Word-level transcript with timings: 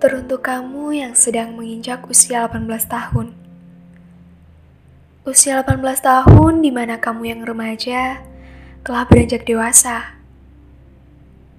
Teruntuk 0.00 0.48
kamu 0.48 0.96
yang 0.96 1.12
sedang 1.12 1.60
menginjak 1.60 2.08
usia 2.08 2.48
18 2.48 2.64
tahun. 2.88 3.36
Usia 5.28 5.60
18 5.60 5.76
tahun 6.00 6.64
di 6.64 6.72
mana 6.72 6.96
kamu 6.96 7.28
yang 7.28 7.44
remaja 7.44 8.24
telah 8.80 9.04
beranjak 9.04 9.44
dewasa. 9.44 10.16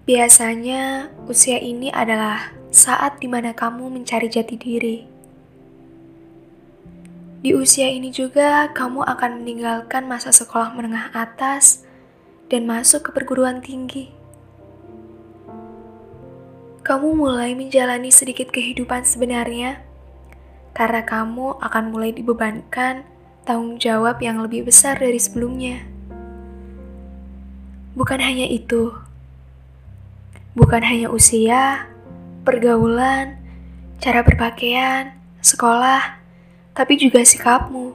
Biasanya 0.09 1.13
usia 1.29 1.61
ini 1.61 1.93
adalah 1.93 2.49
saat 2.73 3.21
di 3.21 3.29
mana 3.29 3.53
kamu 3.53 3.93
mencari 3.93 4.25
jati 4.25 4.57
diri. 4.57 4.97
Di 7.45 7.53
usia 7.53 7.93
ini 7.93 8.09
juga 8.09 8.73
kamu 8.73 9.05
akan 9.05 9.45
meninggalkan 9.45 10.09
masa 10.09 10.33
sekolah 10.33 10.73
menengah 10.73 11.13
atas 11.13 11.85
dan 12.49 12.65
masuk 12.65 13.05
ke 13.05 13.09
perguruan 13.13 13.61
tinggi 13.61 14.20
kamu 16.81 17.13
mulai 17.13 17.53
menjalani 17.53 18.09
sedikit 18.09 18.49
kehidupan 18.49 19.05
sebenarnya 19.05 19.85
karena 20.73 21.05
kamu 21.05 21.61
akan 21.61 21.93
mulai 21.93 22.09
dibebankan 22.09 23.05
tanggung 23.45 23.77
jawab 23.77 24.17
yang 24.17 24.41
lebih 24.41 24.65
besar 24.65 24.97
dari 24.97 25.21
sebelumnya. 25.21 25.85
Bukan 27.93 28.17
hanya 28.17 28.49
itu, 28.49 28.97
bukan 30.57 30.81
hanya 30.81 31.13
usia, 31.13 31.85
pergaulan, 32.41 33.37
cara 34.01 34.25
berpakaian, 34.25 35.13
sekolah, 35.37 36.17
tapi 36.73 36.97
juga 36.97 37.21
sikapmu 37.21 37.93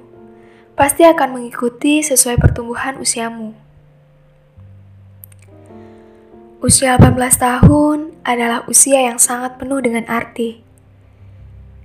pasti 0.79 1.03
akan 1.03 1.43
mengikuti 1.43 2.07
sesuai 2.07 2.39
pertumbuhan 2.39 3.03
usiamu. 3.03 3.66
Usia 6.67 6.99
18 6.99 7.15
tahun 7.39 8.11
adalah 8.27 8.67
usia 8.67 8.99
yang 8.99 9.23
sangat 9.23 9.55
penuh 9.55 9.79
dengan 9.79 10.03
arti. 10.11 10.67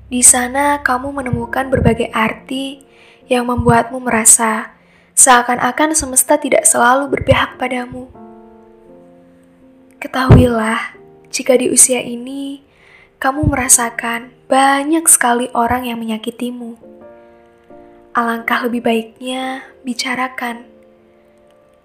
Di 0.09 0.25
sana 0.25 0.81
kamu 0.81 1.21
menemukan 1.21 1.69
berbagai 1.69 2.09
arti 2.09 2.81
yang 3.29 3.45
membuatmu 3.45 4.01
merasa 4.01 4.73
seakan-akan 5.13 5.93
semesta 5.93 6.41
tidak 6.41 6.65
selalu 6.65 7.13
berpihak 7.13 7.61
padamu. 7.61 8.09
Ketahuilah, 10.01 10.97
jika 11.29 11.61
di 11.61 11.69
usia 11.69 12.01
ini 12.01 12.65
kamu 13.21 13.53
merasakan 13.53 14.33
banyak 14.49 15.05
sekali 15.05 15.53
orang 15.53 15.93
yang 15.93 16.01
menyakitimu. 16.01 16.73
Alangkah 18.17 18.65
lebih 18.65 18.81
baiknya 18.81 19.61
bicarakan 19.85 20.65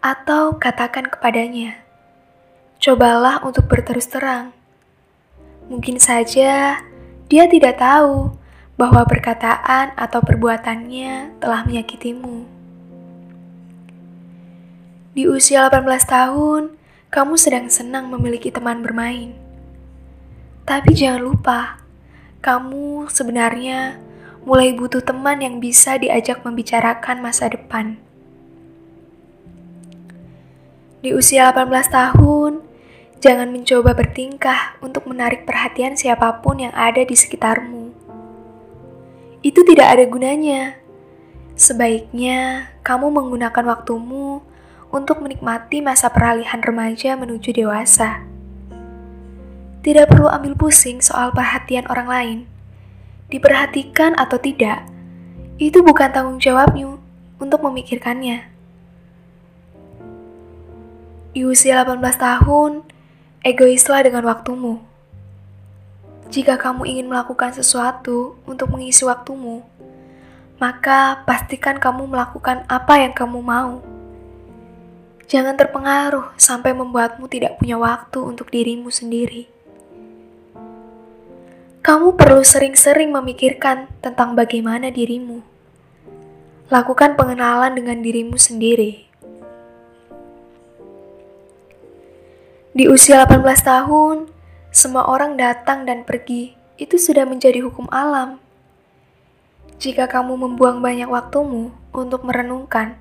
atau 0.01 0.57
katakan 0.57 1.13
kepadanya 1.13 1.86
cobalah 2.81 3.41
untuk 3.43 3.67
berterus 3.67 4.09
terang. 4.09 4.53
Mungkin 5.67 5.99
saja 5.99 6.81
dia 7.27 7.45
tidak 7.51 7.83
tahu 7.83 8.37
bahwa 8.77 9.03
perkataan 9.09 9.97
atau 9.97 10.21
perbuatannya 10.21 11.41
telah 11.41 11.65
menyakitimu. 11.65 12.45
Di 15.17 15.25
usia 15.25 15.65
18 15.73 15.89
tahun, 16.05 16.77
kamu 17.09 17.35
sedang 17.41 17.67
senang 17.73 18.13
memiliki 18.13 18.53
teman 18.53 18.85
bermain. 18.85 19.33
Tapi 20.69 20.93
jangan 20.93 21.25
lupa, 21.25 21.81
kamu 22.45 23.09
sebenarnya 23.09 23.97
mulai 24.45 24.77
butuh 24.77 25.01
teman 25.01 25.41
yang 25.41 25.57
bisa 25.57 25.97
diajak 25.97 26.45
membicarakan 26.45 27.25
masa 27.25 27.49
depan. 27.49 27.97
Di 31.01 31.17
usia 31.17 31.49
18 31.49 31.89
tahun, 31.89 32.56
Jangan 33.17 33.49
mencoba 33.49 33.97
bertingkah 33.97 34.77
untuk 34.85 35.09
menarik 35.09 35.49
perhatian 35.49 35.97
siapa 35.97 36.45
pun 36.45 36.61
yang 36.61 36.75
ada 36.77 37.01
di 37.01 37.17
sekitarmu. 37.17 37.89
Itu 39.41 39.65
tidak 39.65 39.97
ada 39.97 40.05
gunanya. 40.05 40.77
Sebaiknya 41.57 42.69
kamu 42.85 43.09
menggunakan 43.09 43.65
waktumu 43.73 44.45
untuk 44.93 45.25
menikmati 45.25 45.81
masa 45.81 46.13
peralihan 46.13 46.61
remaja 46.61 47.17
menuju 47.17 47.57
dewasa. 47.57 48.21
Tidak 49.81 50.11
perlu 50.11 50.29
ambil 50.29 50.53
pusing 50.59 51.01
soal 51.01 51.33
perhatian 51.33 51.89
orang 51.89 52.09
lain. 52.11 52.39
Diperhatikan 53.33 54.13
atau 54.19 54.37
tidak, 54.37 54.85
itu 55.57 55.81
bukan 55.81 56.13
tanggung 56.13 56.37
jawabmu 56.37 57.01
untuk 57.41 57.65
memikirkannya. 57.65 58.45
Di 61.33 61.45
usia 61.45 61.81
18 61.81 62.03
tahun, 62.17 62.85
Egoislah 63.47 64.03
dengan 64.03 64.27
waktumu. 64.27 64.83
Jika 66.35 66.59
kamu 66.59 66.83
ingin 66.83 67.07
melakukan 67.07 67.55
sesuatu 67.55 68.35
untuk 68.43 68.75
mengisi 68.75 69.07
waktumu, 69.07 69.63
maka 70.59 71.23
pastikan 71.23 71.79
kamu 71.79 72.11
melakukan 72.11 72.67
apa 72.67 73.07
yang 73.07 73.15
kamu 73.15 73.39
mau. 73.39 73.87
Jangan 75.31 75.55
terpengaruh 75.55 76.35
sampai 76.35 76.75
membuatmu 76.75 77.31
tidak 77.31 77.55
punya 77.63 77.79
waktu 77.79 78.19
untuk 78.19 78.51
dirimu 78.51 78.91
sendiri. 78.91 79.47
Kamu 81.87 82.19
perlu 82.19 82.43
sering-sering 82.43 83.15
memikirkan 83.15 83.87
tentang 84.03 84.35
bagaimana 84.35 84.91
dirimu. 84.91 85.39
Lakukan 86.67 87.15
pengenalan 87.15 87.79
dengan 87.79 88.03
dirimu 88.03 88.35
sendiri 88.35 89.06
Di 92.77 92.93
usia 92.93 93.25
18 93.25 93.41
tahun, 93.65 94.29
semua 94.69 95.09
orang 95.09 95.41
datang 95.41 95.89
dan 95.89 96.05
pergi. 96.05 96.53
Itu 96.77 97.01
sudah 97.01 97.25
menjadi 97.25 97.65
hukum 97.65 97.89
alam. 97.89 98.37
Jika 99.81 100.05
kamu 100.05 100.37
membuang 100.37 100.85
banyak 100.85 101.09
waktumu 101.09 101.73
untuk 101.97 102.29
merenungkan 102.29 103.01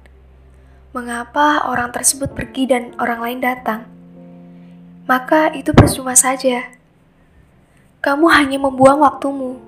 mengapa 0.96 1.68
orang 1.68 1.92
tersebut 1.92 2.32
pergi 2.32 2.72
dan 2.72 2.96
orang 3.04 3.20
lain 3.20 3.40
datang, 3.44 3.84
maka 5.12 5.52
itu 5.52 5.76
percuma 5.76 6.16
saja. 6.16 6.72
Kamu 8.00 8.32
hanya 8.32 8.56
membuang 8.56 9.04
waktumu. 9.04 9.60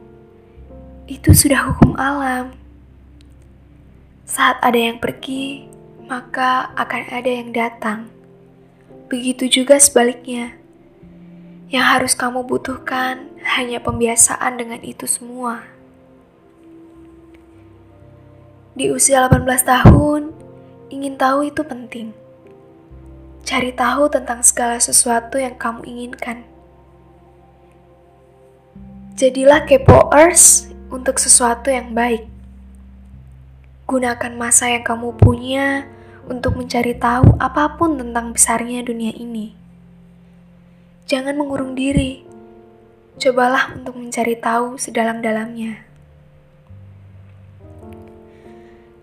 Itu 1.04 1.36
sudah 1.36 1.68
hukum 1.68 2.00
alam. 2.00 2.56
Saat 4.24 4.64
ada 4.64 4.80
yang 4.80 5.04
pergi, 5.04 5.68
maka 6.08 6.72
akan 6.80 7.04
ada 7.12 7.28
yang 7.28 7.52
datang. 7.52 8.17
Begitu 9.08 9.64
juga 9.64 9.80
sebaliknya. 9.80 10.60
Yang 11.72 11.86
harus 11.88 12.14
kamu 12.16 12.44
butuhkan 12.44 13.32
hanya 13.56 13.80
pembiasaan 13.80 14.60
dengan 14.60 14.84
itu 14.84 15.08
semua. 15.08 15.64
Di 18.76 18.92
usia 18.92 19.24
18 19.32 19.48
tahun, 19.64 20.36
ingin 20.92 21.16
tahu 21.16 21.48
itu 21.48 21.64
penting. 21.64 22.12
Cari 23.48 23.72
tahu 23.72 24.12
tentang 24.12 24.44
segala 24.44 24.76
sesuatu 24.76 25.40
yang 25.40 25.56
kamu 25.56 25.88
inginkan. 25.88 26.44
Jadilah 29.16 29.64
kepoers 29.64 30.68
untuk 30.92 31.16
sesuatu 31.16 31.72
yang 31.72 31.96
baik. 31.96 32.28
Gunakan 33.88 34.36
masa 34.36 34.68
yang 34.68 34.84
kamu 34.84 35.16
punya 35.16 35.88
untuk 36.28 36.60
mencari 36.60 36.94
tahu 36.94 37.40
apa 37.40 37.80
pun 37.80 37.96
tentang 37.96 38.36
besarnya 38.36 38.84
dunia 38.84 39.16
ini. 39.16 39.56
Jangan 41.08 41.40
mengurung 41.40 41.74
diri, 41.74 42.28
cobalah 43.16 43.74
untuk 43.74 43.96
mencari 43.96 44.36
tahu 44.36 44.76
sedalam-dalamnya. 44.76 45.88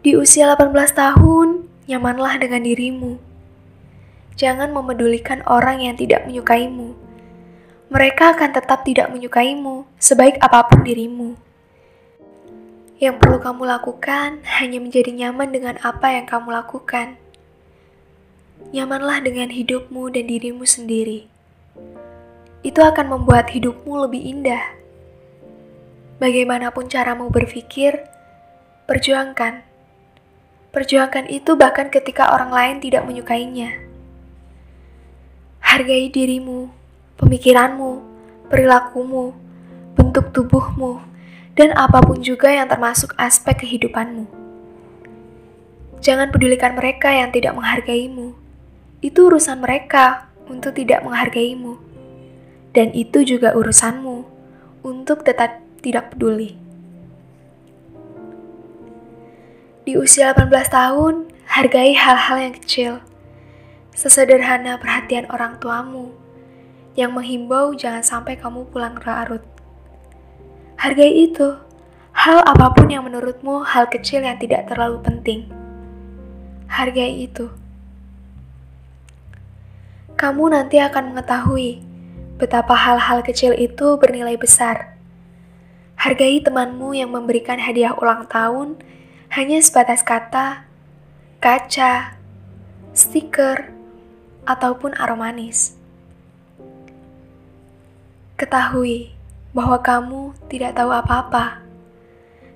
Di 0.04 0.12
usia 0.20 0.52
18 0.52 0.68
tahun, 0.92 1.64
nyamanlah 1.88 2.36
dengan 2.36 2.60
dirimu. 2.60 3.16
Jangan 4.36 4.68
memedulikan 4.68 5.40
orang 5.48 5.80
yang 5.80 5.96
tidak 5.96 6.28
menyukaimu. 6.28 6.92
Mereka 7.88 8.36
akan 8.36 8.50
tetap 8.52 8.84
tidak 8.84 9.08
menyukaimu, 9.08 9.88
sebaik 9.96 10.36
apa 10.44 10.68
pun 10.68 10.84
dirimu. 10.84 11.40
Yang 13.00 13.16
perlu 13.16 13.40
kamu 13.40 13.62
lakukan 13.64 14.44
hanya 14.60 14.78
menjadi 14.78 15.08
nyaman 15.08 15.48
dengan 15.50 15.80
apa 15.80 16.12
yang 16.12 16.28
kamu 16.28 16.52
lakukan. 16.52 17.23
Nyamanlah 18.72 19.20
dengan 19.20 19.52
hidupmu 19.52 20.08
dan 20.08 20.24
dirimu 20.30 20.64
sendiri. 20.64 21.28
Itu 22.64 22.80
akan 22.80 23.12
membuat 23.12 23.52
hidupmu 23.52 24.08
lebih 24.08 24.22
indah. 24.24 24.64
Bagaimanapun 26.22 26.88
caramu 26.88 27.28
berpikir, 27.28 28.06
perjuangkan. 28.88 29.66
Perjuangkan 30.72 31.28
itu 31.28 31.58
bahkan 31.58 31.92
ketika 31.92 32.32
orang 32.32 32.54
lain 32.54 32.76
tidak 32.80 33.04
menyukainya. 33.04 33.74
Hargai 35.60 36.08
dirimu, 36.08 36.72
pemikiranmu, 37.20 38.00
perilakumu, 38.48 39.34
bentuk 39.98 40.32
tubuhmu 40.32 41.02
dan 41.54 41.70
apa 41.74 42.02
pun 42.02 42.18
juga 42.22 42.50
yang 42.50 42.66
termasuk 42.66 43.14
aspek 43.18 43.66
kehidupanmu. 43.66 44.26
Jangan 46.04 46.28
pedulikan 46.28 46.76
mereka 46.76 47.08
yang 47.08 47.32
tidak 47.32 47.56
menghargaimu. 47.56 48.43
Itu 49.04 49.28
urusan 49.28 49.60
mereka 49.60 50.32
untuk 50.48 50.80
tidak 50.80 51.04
menghargaimu. 51.04 51.76
Dan 52.72 52.88
itu 52.96 53.20
juga 53.20 53.52
urusanmu 53.52 54.24
untuk 54.80 55.28
tetap 55.28 55.60
tidak 55.84 56.16
peduli. 56.16 56.56
Di 59.84 60.00
usia 60.00 60.32
18 60.32 60.48
tahun, 60.72 61.28
hargai 61.44 61.92
hal-hal 61.92 62.48
yang 62.48 62.54
kecil. 62.56 62.92
Sesederhana 63.92 64.80
perhatian 64.80 65.28
orang 65.28 65.60
tuamu 65.60 66.16
yang 66.96 67.12
menghimbau 67.12 67.76
jangan 67.76 68.00
sampai 68.00 68.40
kamu 68.40 68.64
pulang 68.72 68.96
larut. 69.04 69.44
Hargai 70.80 71.28
itu. 71.28 71.60
Hal 72.14 72.40
apa 72.46 72.72
pun 72.72 72.88
yang 72.88 73.04
menurutmu 73.04 73.66
hal 73.66 73.90
kecil 73.90 74.24
yang 74.24 74.40
tidak 74.40 74.70
terlalu 74.70 75.02
penting. 75.04 75.50
Hargai 76.70 77.28
itu. 77.28 77.63
Kamu 80.24 80.56
nanti 80.56 80.80
akan 80.80 81.12
mengetahui 81.12 81.84
betapa 82.40 82.72
hal-hal 82.72 83.20
kecil 83.20 83.52
itu 83.52 84.00
bernilai 84.00 84.40
besar. 84.40 84.96
Hargai 86.00 86.40
temanmu 86.40 86.96
yang 86.96 87.12
memberikan 87.12 87.60
hadiah 87.60 87.92
ulang 87.92 88.24
tahun 88.24 88.80
hanya 89.36 89.60
sebatas 89.60 90.00
kata, 90.00 90.64
kaca, 91.44 92.16
stiker, 92.96 93.68
ataupun 94.48 94.96
aromanis. 94.96 95.76
Ketahui 98.40 99.12
bahwa 99.52 99.76
kamu 99.76 100.32
tidak 100.48 100.72
tahu 100.72 100.88
apa-apa. 100.88 101.60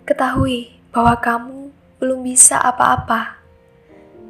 Ketahui 0.09 0.73
bahwa 0.89 1.21
kamu 1.21 1.69
belum 2.01 2.25
bisa 2.25 2.57
apa-apa. 2.65 3.37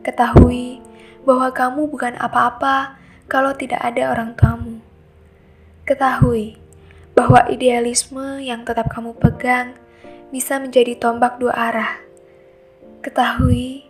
Ketahui 0.03 0.83
bahwa 1.23 1.55
kamu 1.55 1.87
bukan 1.87 2.19
apa-apa 2.19 2.98
kalau 3.31 3.55
tidak 3.55 3.79
ada 3.85 4.11
orang 4.11 4.35
tuamu. 4.35 4.83
Ketahui 5.87 6.59
bahwa 7.15 7.47
idealisme 7.47 8.43
yang 8.43 8.67
tetap 8.67 8.91
kamu 8.91 9.15
pegang 9.17 9.79
bisa 10.29 10.61
menjadi 10.61 10.99
tombak 11.01 11.41
dua 11.41 11.57
arah 11.57 12.09
Ketahui 13.09 13.89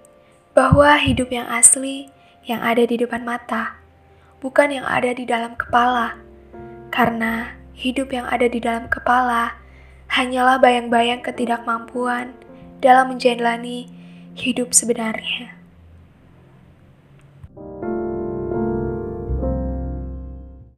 bahwa 0.55 0.94
hidup 0.94 1.35
yang 1.35 1.50
asli 1.50 2.06
yang 2.46 2.62
ada 2.62 2.87
di 2.87 2.94
depan 2.94 3.26
mata, 3.26 3.75
bukan 4.38 4.70
yang 4.70 4.87
ada 4.87 5.11
di 5.11 5.26
dalam 5.26 5.58
kepala. 5.58 6.14
Karena 6.94 7.50
hidup 7.75 8.14
yang 8.14 8.31
ada 8.31 8.46
di 8.46 8.62
dalam 8.62 8.87
kepala 8.87 9.58
hanyalah 10.12 10.62
bayang-bayang 10.62 11.19
ketidakmampuan 11.19 12.31
dalam 12.79 13.11
menjalani 13.11 13.91
hidup 14.38 14.70
sebenarnya. 14.70 15.57